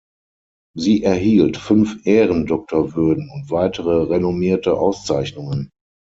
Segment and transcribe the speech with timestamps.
[0.75, 5.69] Sie erhielt fünf Ehrendoktorwürden und weitere renommierte Auszeichnungen.